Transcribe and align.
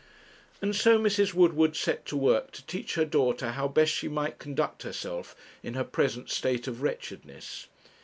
And 0.63 0.75
so 0.75 0.97
Mrs. 0.97 1.35
Woodward 1.35 1.75
set 1.75 2.07
to 2.07 2.17
work 2.17 2.49
to 2.53 2.65
teach 2.65 2.95
her 2.95 3.05
daughter 3.05 3.51
how 3.51 3.67
best 3.67 3.91
she 3.93 4.07
might 4.07 4.39
conduct 4.39 4.81
herself 4.81 5.35
in 5.61 5.75
her 5.75 5.83
present 5.83 6.31
state 6.31 6.67
of 6.67 6.81
wretchedness. 6.81 7.67